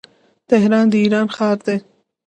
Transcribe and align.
تهران 0.49 0.85
د 0.91 0.93
ايران 1.03 1.27
ښار 1.35 1.57
دی. 1.65 1.77